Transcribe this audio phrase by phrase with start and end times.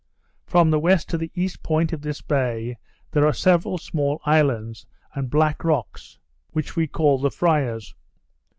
[0.47, 2.75] From the west to the east point of this bay
[3.11, 6.17] there are several small islands, and black rocks,
[6.49, 7.93] which we called the Friars.